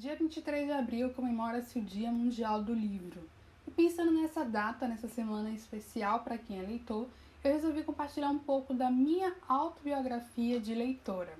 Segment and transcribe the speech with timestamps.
[0.00, 3.20] dia 23 de abril comemora-se o Dia Mundial do Livro.
[3.68, 7.06] E pensando nessa data, nessa semana especial para quem é leitor,
[7.44, 11.36] eu resolvi compartilhar um pouco da minha autobiografia de leitora.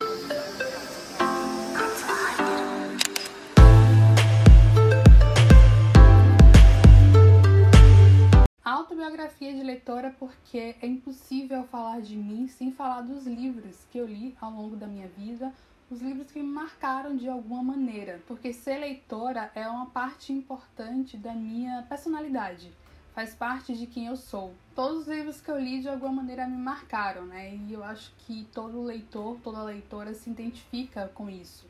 [8.63, 14.07] Autobiografia de leitora porque é impossível falar de mim sem falar dos livros que eu
[14.07, 15.51] li ao longo da minha vida
[15.91, 21.17] os livros que me marcaram de alguma maneira, porque ser leitora é uma parte importante
[21.17, 22.73] da minha personalidade,
[23.13, 24.55] faz parte de quem eu sou.
[24.73, 27.57] Todos os livros que eu li de alguma maneira me marcaram, né?
[27.57, 31.67] E eu acho que todo leitor, toda leitora se identifica com isso.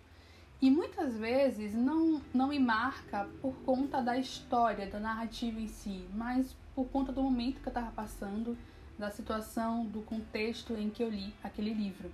[0.60, 6.05] E muitas vezes não, não me marca por conta da história, da narrativa em si,
[6.12, 8.55] mas por conta do momento que eu estava passando,
[8.98, 12.12] da situação, do contexto em que eu li aquele livro.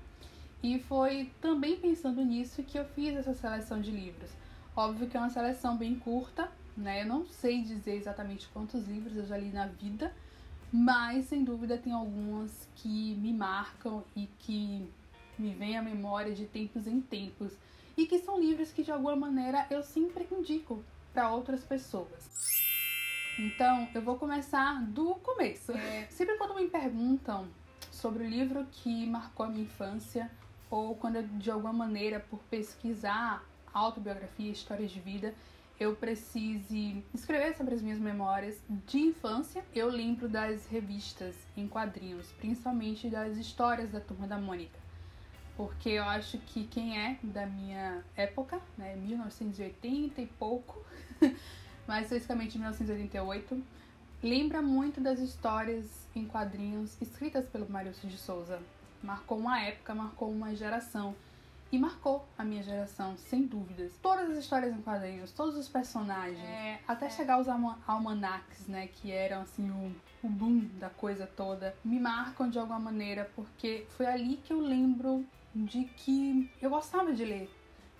[0.63, 4.31] E foi também pensando nisso que eu fiz essa seleção de livros.
[4.75, 7.03] Óbvio que é uma seleção bem curta, né?
[7.03, 10.13] Eu não sei dizer exatamente quantos livros eu já li na vida,
[10.73, 14.87] mas sem dúvida tem algumas que me marcam e que
[15.39, 17.53] me vêm à memória de tempos em tempos
[17.97, 22.55] e que são livros que de alguma maneira eu sempre indico para outras pessoas.
[23.39, 25.73] Então, eu vou começar do começo.
[25.73, 27.47] É, sempre quando me perguntam
[27.91, 30.31] sobre o livro que marcou a minha infância,
[30.71, 35.35] ou quando eu, de alguma maneira, por pesquisar autobiografia, histórias de vida,
[35.79, 42.33] eu precise escrever sobre as minhas memórias de infância, eu lembro das revistas em quadrinhos,
[42.39, 44.79] principalmente das histórias da Turma da Mônica.
[45.55, 50.83] Porque eu acho que quem é da minha época, né, 1980 e pouco,
[51.87, 53.63] mais especificamente 1988,
[54.23, 58.61] lembra muito das histórias em quadrinhos escritas pelo Mário de Souza,
[59.07, 61.15] marcou uma época, marcou uma geração.
[61.71, 63.93] E marcou a minha geração, sem dúvidas.
[64.01, 69.11] Todas as histórias em quadrinhos, todos os personagens, é, até chegar aos almanacs, né, que
[69.11, 69.93] eram assim o,
[70.25, 74.61] o boom da coisa toda, me marcam de alguma maneira, porque foi ali que eu
[74.61, 77.51] lembro de que eu gostava de ler.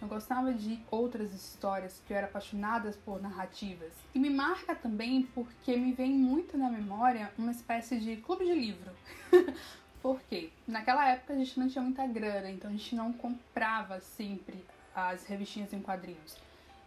[0.01, 3.93] Eu gostava de outras histórias, que eu era apaixonada por narrativas.
[4.15, 8.55] E me marca também porque me vem muito na memória uma espécie de clube de
[8.55, 8.91] livro.
[10.07, 10.51] Por quê?
[10.69, 15.27] Naquela época a gente não tinha muita grana, então a gente não comprava sempre as
[15.27, 16.37] revistinhas em quadrinhos.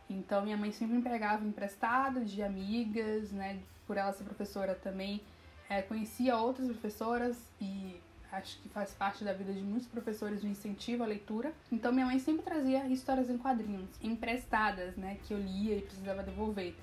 [0.10, 3.60] Então minha mãe sempre me pegava emprestado de amigas, né?
[3.86, 5.20] Por ela ser professora também,
[5.70, 8.00] é, conhecia outras professoras e
[8.32, 11.52] acho que faz parte da vida de muitos professores o incentivo à leitura.
[11.70, 15.18] Então minha mãe sempre trazia histórias em quadrinhos, emprestadas, né?
[15.28, 16.74] Que eu lia e precisava devolver.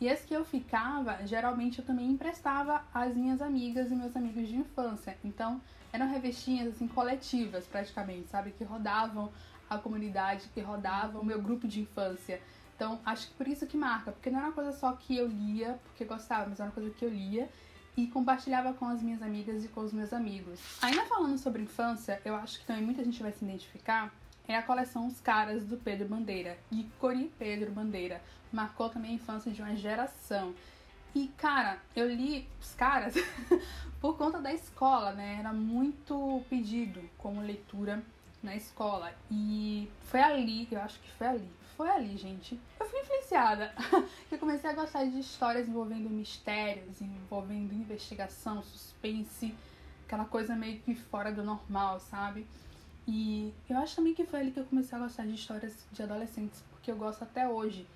[0.00, 4.48] E as que eu ficava, geralmente eu também emprestava às minhas amigas e meus amigos
[4.48, 5.16] de infância.
[5.22, 5.60] Então,
[5.92, 9.30] eram revestinhas assim coletivas praticamente, sabe, que rodavam
[9.68, 12.40] a comunidade, que rodavam o meu grupo de infância.
[12.74, 15.28] Então, acho que por isso que marca, porque não era uma coisa só que eu
[15.28, 17.46] lia porque gostava, mas era uma coisa que eu lia
[17.94, 20.58] e compartilhava com as minhas amigas e com os meus amigos.
[20.80, 24.10] Ainda falando sobre infância, eu acho que também muita gente vai se identificar
[24.50, 26.58] é a coleção Os Caras do Pedro Bandeira.
[26.72, 28.20] Ícone Pedro Bandeira.
[28.52, 30.54] Marcou também a infância de uma geração.
[31.14, 33.14] E, cara, eu li Os Caras
[34.00, 35.36] por conta da escola, né?
[35.38, 38.02] Era muito pedido como leitura
[38.42, 39.12] na escola.
[39.30, 42.58] E foi ali, eu acho que foi ali, foi ali, gente.
[42.78, 43.72] Eu fui influenciada.
[44.30, 49.54] eu comecei a gostar de histórias envolvendo mistérios, envolvendo investigação, suspense,
[50.06, 52.46] aquela coisa meio que fora do normal, sabe?
[53.06, 56.02] E eu acho também que foi ali que eu comecei a gostar de histórias de
[56.02, 57.86] adolescentes, porque eu gosto até hoje.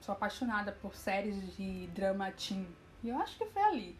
[0.00, 2.66] Sou apaixonada por séries de drama teen.
[3.02, 3.96] E eu acho que foi ali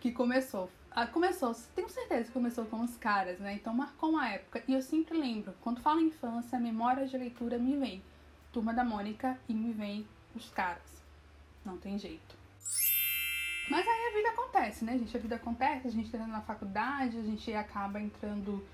[0.00, 0.70] que começou.
[0.90, 3.54] Ah, começou, tenho certeza que começou com os caras, né?
[3.54, 4.62] Então marcou uma época.
[4.66, 8.02] E eu sempre lembro, quando falo em infância, a memória de leitura me vem.
[8.52, 11.02] Turma da Mônica e me vem os caras.
[11.64, 12.36] Não tem jeito.
[13.68, 15.16] Mas aí a vida acontece, né, gente?
[15.16, 18.64] A vida acontece, a gente tá na faculdade, a gente acaba entrando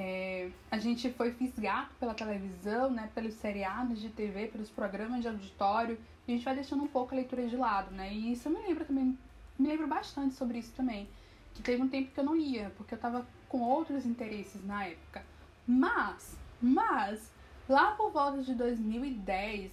[0.00, 5.26] é, a gente foi fisgado pela televisão, né, pelos seriados de TV, pelos programas de
[5.26, 8.14] auditório, e a gente vai deixando um pouco a leitura de lado, né?
[8.14, 9.18] E isso eu me lembro também,
[9.58, 11.08] me lembro bastante sobre isso também.
[11.52, 14.84] Que teve um tempo que eu não lia, porque eu tava com outros interesses na
[14.84, 15.24] época.
[15.66, 17.32] Mas, mas,
[17.68, 19.72] lá por volta de 2010,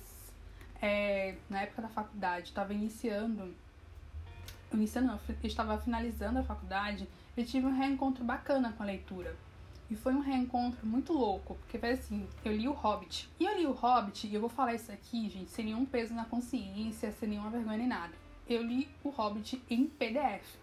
[0.81, 3.54] é, na época da faculdade, estava iniciando,
[4.74, 7.07] iniciando eu estava finalizando a faculdade,
[7.38, 9.36] eu tive um reencontro bacana com a leitura.
[9.89, 13.29] E foi um reencontro muito louco, porque foi assim, eu li o Hobbit.
[13.39, 16.13] E eu li o Hobbit, e eu vou falar isso aqui, gente, sem nenhum peso
[16.13, 18.13] na consciência, sem nenhuma vergonha nem nada.
[18.49, 20.57] Eu li o Hobbit em PDF.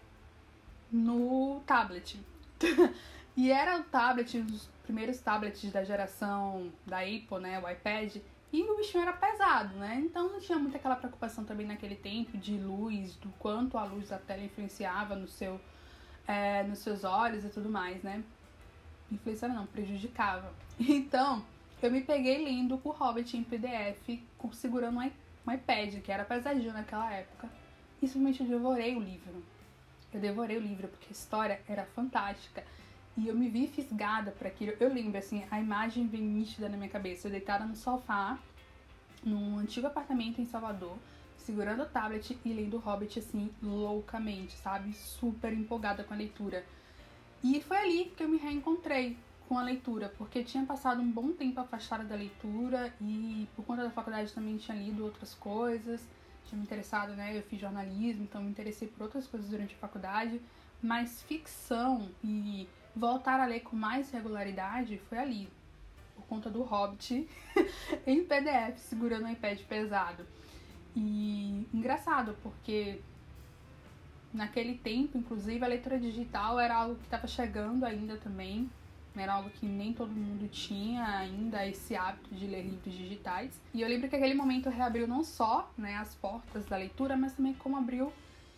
[0.91, 2.19] No tablet.
[3.35, 8.17] e era o tablet, os primeiros tablets da geração da Apple, né, o iPad.
[8.51, 9.99] E o bichinho era pesado, né?
[10.05, 14.09] Então não tinha muito aquela preocupação também naquele tempo de luz, do quanto a luz
[14.09, 15.59] da tela influenciava no seu,
[16.27, 18.23] é, nos seus olhos e tudo mais, né?
[19.13, 20.51] Influenciava não, prejudicava.
[20.79, 21.45] Então,
[21.81, 24.19] eu me peguei lendo o Hobbit em PDF,
[24.53, 27.47] segurando um iPad, que era pesadinho naquela época.
[28.01, 29.43] E simplesmente eu devorei o livro.
[30.11, 32.63] Eu devorei o livro porque a história era fantástica.
[33.15, 34.73] E eu me vi fisgada por aquilo.
[34.79, 37.27] Eu lembro, assim, a imagem vem nítida na minha cabeça.
[37.27, 38.39] Eu deitada no sofá,
[39.23, 40.97] num antigo apartamento em Salvador,
[41.37, 44.93] segurando o tablet e lendo o Hobbit, assim, loucamente, sabe?
[44.93, 46.65] Super empolgada com a leitura.
[47.43, 49.17] E foi ali que eu me reencontrei
[49.47, 53.83] com a leitura, porque tinha passado um bom tempo afastada da leitura e por conta
[53.83, 56.07] da faculdade também tinha lido outras coisas,
[56.45, 57.37] tinha me interessado, né?
[57.37, 60.41] Eu fiz jornalismo, então me interessei por outras coisas durante a faculdade,
[60.81, 65.49] mas ficção e voltar a ler com mais regularidade foi ali,
[66.15, 67.27] por conta do Hobbit
[68.07, 70.25] em PDF, segurando um iPad pesado.
[70.95, 73.01] E engraçado, porque
[74.33, 78.69] naquele tempo, inclusive, a leitura digital era algo que estava chegando ainda também.
[79.15, 83.61] Era algo que nem todo mundo tinha ainda esse hábito de ler livros digitais.
[83.73, 87.33] E eu lembro que aquele momento reabriu não só né, as portas da leitura, mas
[87.33, 88.11] também como abriu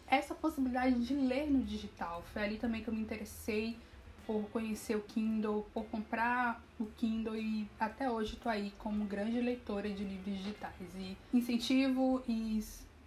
[0.07, 2.23] essa possibilidade de ler no digital.
[2.31, 3.77] Foi ali também que eu me interessei
[4.25, 9.39] por conhecer o Kindle, por comprar o Kindle e até hoje estou aí como grande
[9.39, 10.73] leitora de livros digitais.
[10.97, 12.57] E incentivo e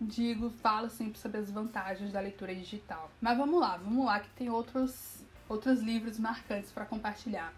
[0.00, 3.10] digo, falo sempre sobre as vantagens da leitura digital.
[3.20, 7.52] Mas vamos lá, vamos lá que tem outros, outros livros marcantes para compartilhar.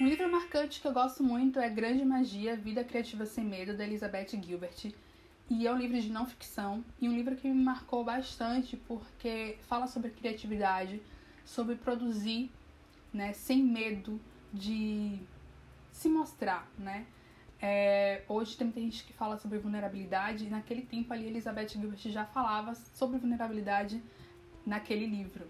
[0.00, 3.84] Um livro marcante que eu gosto muito é Grande Magia, Vida Criativa Sem Medo, da
[3.84, 4.94] Elizabeth Gilbert.
[5.50, 9.58] E é um livro de não ficção e um livro que me marcou bastante porque
[9.66, 11.02] fala sobre criatividade,
[11.44, 12.50] sobre produzir,
[13.12, 14.20] né, sem medo
[14.52, 15.18] de
[15.90, 17.06] se mostrar, né?
[17.60, 22.24] É, hoje tem gente que fala sobre vulnerabilidade e naquele tempo ali Elizabeth Gilbert já
[22.24, 24.00] falava sobre vulnerabilidade
[24.64, 25.44] naquele livro.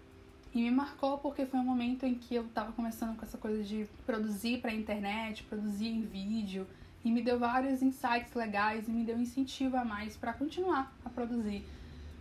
[0.53, 3.63] E me marcou porque foi um momento em que eu estava começando com essa coisa
[3.63, 6.65] de produzir para a internet, produzir em vídeo,
[7.05, 11.09] e me deu vários insights legais e me deu incentivo a mais para continuar a
[11.09, 11.63] produzir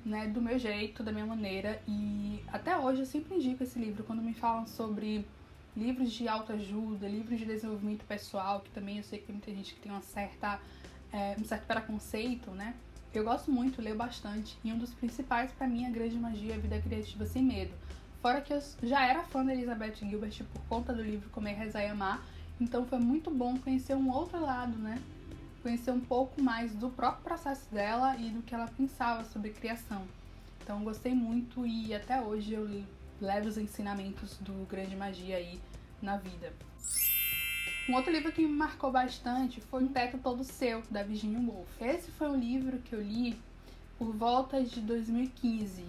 [0.05, 1.81] né, do meu jeito, da minha maneira.
[1.89, 5.27] E até hoje eu sempre indico esse livro quando me falam sobre
[5.77, 9.75] livros de autoajuda, livros de desenvolvimento pessoal, que também eu sei que tem muita gente
[9.75, 10.61] que tem uma certa,
[11.13, 12.75] é, um certo preconceito, né?
[13.15, 16.55] Eu gosto muito, leio bastante, e um dos principais para mim é a grande magia
[16.55, 17.73] a vida criativa sem medo.
[18.21, 21.83] Fora que eu já era fã da Elizabeth Gilbert por conta do livro Comer, Rezar
[21.83, 22.23] e Amar,
[22.61, 25.01] então foi muito bom conhecer um outro lado, né?
[25.63, 30.03] conhecer um pouco mais do próprio processo dela e do que ela pensava sobre criação.
[30.63, 32.67] Então gostei muito e até hoje eu
[33.21, 35.61] levo os ensinamentos do Grande Magia aí
[36.01, 36.53] na vida.
[37.89, 41.69] Um outro livro que me marcou bastante foi Um Teto Todo Seu, da Virginia Woolf.
[41.81, 43.39] Esse foi um livro que eu li
[43.99, 45.85] por volta de 2015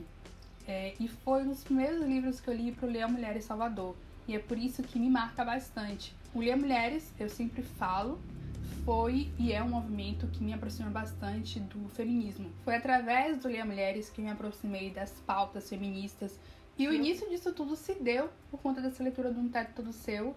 [0.68, 3.96] é, e foi um dos primeiros livros que eu li para Ler Mulheres Salvador
[4.28, 6.16] e é por isso que me marca bastante.
[6.34, 8.20] O Ler Mulheres, eu sempre falo,
[8.86, 12.50] foi e é um movimento que me aproxima bastante do feminismo.
[12.64, 16.40] Foi através do Ler Mulheres que me aproximei das pautas feministas
[16.80, 19.92] e o início disso tudo se deu por conta dessa leitura de Um Teto Todo
[19.92, 20.34] Seu,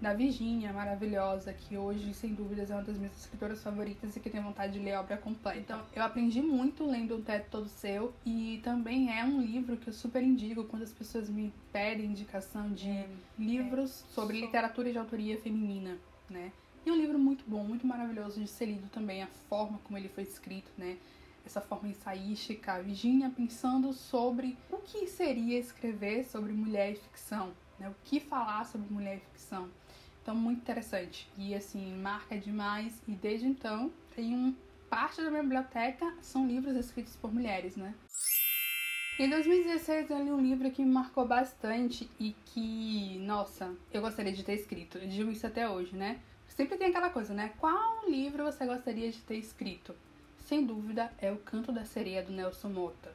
[0.00, 4.30] da Virginia, maravilhosa, que hoje, sem dúvidas, é uma das minhas escritoras favoritas e que
[4.30, 5.58] tenho vontade de ler a obra completa.
[5.58, 9.88] Então, eu aprendi muito lendo Um Teto Todo Seu e também é um livro que
[9.88, 14.92] eu super indico quando as pessoas me pedem indicação de é, livros é, sobre literatura
[14.92, 15.96] de autoria feminina,
[16.30, 16.52] né?
[16.86, 19.98] E é um livro muito bom, muito maravilhoso de ser lido também, a forma como
[19.98, 20.96] ele foi escrito, né?
[21.48, 27.54] Essa forma ensaística, a Virginia pensando sobre o que seria escrever sobre mulher e ficção,
[27.78, 27.88] né?
[27.88, 29.70] O que falar sobre mulher e ficção.
[30.20, 31.26] Então, muito interessante.
[31.38, 33.00] E assim, marca demais.
[33.08, 34.54] E desde então, tem um
[34.90, 37.94] parte da minha biblioteca são livros escritos por mulheres, né?
[39.18, 44.34] Em 2016 eu li um livro que me marcou bastante e que, nossa, eu gostaria
[44.34, 44.98] de ter escrito.
[44.98, 46.20] Eu digo isso até hoje, né?
[46.46, 47.54] Sempre tem aquela coisa, né?
[47.58, 49.94] Qual livro você gostaria de ter escrito?
[50.48, 53.14] Sem dúvida, é O Canto da Sereia do Nelson Mota.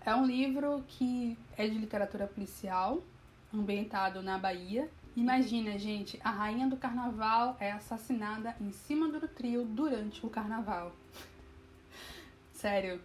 [0.00, 3.02] É um livro que é de literatura policial,
[3.52, 4.88] ambientado na Bahia.
[5.14, 10.90] Imagina, gente, a rainha do carnaval é assassinada em cima do trio durante o carnaval.
[12.54, 12.98] Sério,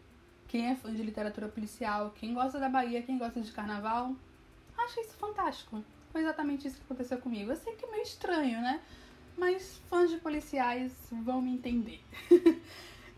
[0.47, 4.15] quem é fã de literatura policial, quem gosta da Bahia, quem gosta de carnaval,
[4.77, 5.83] acha isso fantástico.
[6.13, 7.51] Foi exatamente isso que aconteceu comigo.
[7.51, 8.79] Eu sei que é meio estranho, né?
[9.39, 12.01] mas fãs de policiais vão me entender.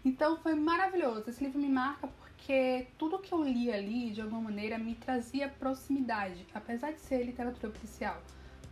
[0.04, 1.30] então foi maravilhoso.
[1.30, 5.48] Esse livro me marca porque tudo que eu li ali, de alguma maneira, me trazia
[5.48, 8.22] proximidade, apesar de ser literatura policial.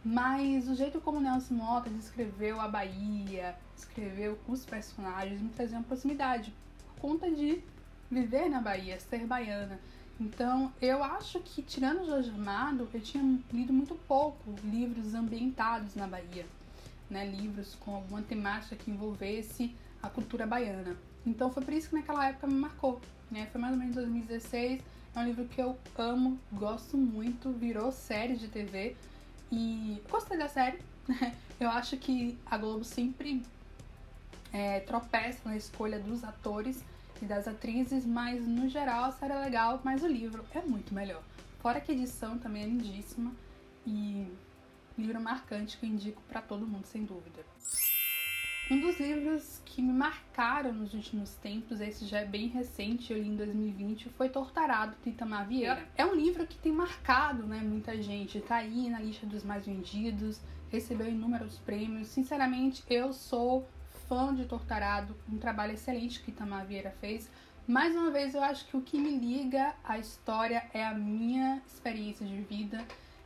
[0.03, 5.83] Mas o jeito como Nelson Mota descreveu a Bahia, escreveu os personagens, me trazia uma
[5.83, 6.53] proximidade.
[6.87, 7.61] Por conta de
[8.09, 9.79] viver na Bahia, ser baiana.
[10.19, 16.07] Então, eu acho que, tirando Jorge Amado, eu tinha lido muito pouco livros ambientados na
[16.07, 16.45] Bahia,
[17.09, 17.25] né?
[17.25, 20.97] Livros com alguma temática que envolvesse a cultura baiana.
[21.25, 23.47] Então, foi por isso que naquela época me marcou, né?
[23.51, 24.81] Foi mais ou menos 2016.
[25.15, 28.95] É um livro que eu amo, gosto muito, virou série de TV
[29.51, 30.79] e gostei da série.
[31.59, 33.43] Eu acho que a Globo sempre
[34.53, 36.81] é, tropeça na escolha dos atores
[37.21, 40.93] e das atrizes, mas no geral a série é legal, mas o livro é muito
[40.93, 41.21] melhor.
[41.61, 43.33] Fora que a edição também é lindíssima
[43.85, 44.25] e
[44.97, 47.43] livro marcante que eu indico para todo mundo, sem dúvida.
[48.71, 53.17] Um dos livros que me marcaram nos últimos tempos, esse já é bem recente, eu
[53.17, 55.89] li em 2020, foi Tortarado, de Itamar Vieira.
[55.97, 59.65] É um livro que tem marcado né, muita gente, tá aí na lista dos mais
[59.65, 62.09] vendidos, recebeu inúmeros prêmios.
[62.09, 63.67] Sinceramente, eu sou
[64.07, 67.27] fã de Tortarado, um trabalho excelente que Itamar Vieira fez.
[67.67, 71.59] Mais uma vez, eu acho que o que me liga à história é a minha
[71.65, 72.85] experiência de vida,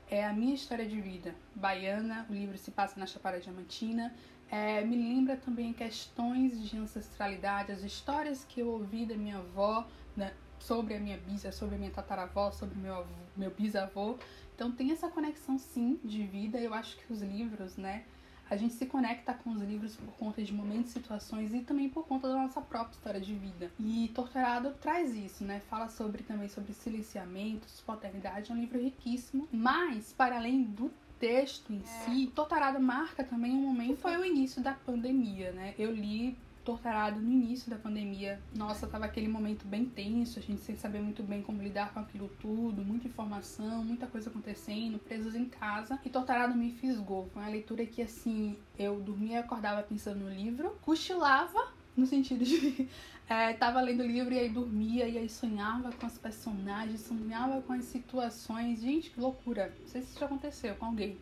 [0.10, 1.36] é a minha história de vida.
[1.56, 4.14] Baiana, o livro se passa na Chapada Diamantina.
[4.50, 9.88] É, me lembra também questões de ancestralidade, as histórias que eu ouvi da minha avó,
[10.16, 14.18] né, sobre a minha bisa, sobre a minha tataravó, sobre meu avô, meu bisavô.
[14.56, 16.60] Então tem essa conexão sim de vida.
[16.60, 18.04] Eu acho que os livros, né,
[18.50, 22.06] a gente se conecta com os livros por conta de momentos, situações e também por
[22.06, 23.72] conta da nossa própria história de vida.
[23.80, 25.62] E Torturado traz isso, né?
[25.70, 31.72] Fala sobre também sobre silenciamentos, paternidade, é um livro riquíssimo, mas para além do texto
[31.72, 31.86] em é.
[31.86, 35.74] si, Torturado marca também um momento foi o início da pandemia, né?
[35.78, 38.41] Eu li torturado no início da pandemia.
[38.55, 42.00] Nossa, tava aquele momento bem tenso, a gente sem saber muito bem como lidar com
[42.00, 46.00] aquilo tudo, muita informação, muita coisa acontecendo, presos em casa.
[46.03, 47.29] E torturado me fisgou.
[47.34, 52.43] Foi uma leitura que, assim, eu dormia e acordava pensando no livro, cochilava, no sentido
[52.43, 52.88] de.
[53.29, 57.62] É, tava lendo o livro e aí dormia, e aí sonhava com as personagens, sonhava
[57.62, 58.82] com as situações.
[58.82, 59.74] Gente, que loucura!
[59.79, 61.17] Não sei se isso já aconteceu com alguém.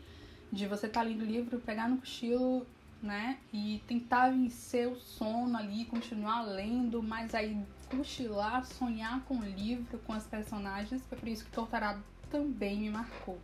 [0.52, 2.68] De você tá lendo o livro, pegar no cochilo
[3.02, 3.38] né?
[3.52, 7.58] E tentar vencer o sono ali, continuar lendo, mas aí
[7.90, 11.02] cochilar, sonhar com o livro, com as personagens.
[11.08, 13.40] Foi por isso que Torturado também me marcou.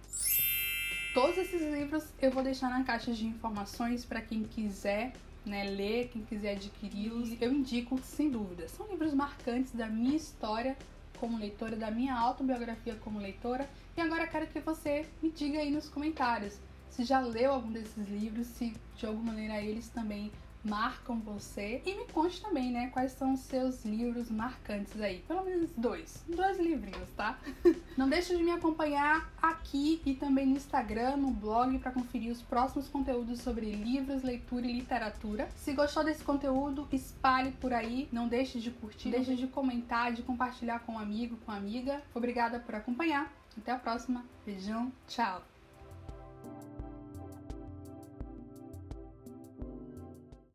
[1.14, 5.14] Todos esses livros eu vou deixar na caixa de informações para quem quiser
[5.46, 7.30] né, ler, quem quiser adquiri-los.
[7.42, 8.68] Eu indico sem dúvida.
[8.68, 10.78] São livros marcantes da minha história
[11.20, 13.68] como leitora, da minha autobiografia como leitora.
[13.96, 16.60] E agora quero que você me diga aí nos comentários
[16.90, 20.32] se já leu algum desses livros, se de alguma maneira eles também
[20.68, 21.82] marcam você.
[21.86, 25.24] E me conte também, né, quais são os seus livros marcantes aí.
[25.28, 26.24] Pelo menos dois.
[26.28, 27.40] Dois livrinhos, tá?
[27.98, 32.42] Não deixe de me acompanhar aqui e também no Instagram, no blog, para conferir os
[32.42, 35.48] próximos conteúdos sobre livros, leitura e literatura.
[35.56, 38.08] Se gostou desse conteúdo, espalhe por aí.
[38.12, 42.02] Não deixe de curtir, deixe de comentar, de compartilhar com um amigo, com amiga.
[42.14, 43.32] Obrigada por acompanhar.
[43.58, 44.24] Até a próxima.
[44.46, 44.92] Beijão.
[45.08, 45.57] Tchau.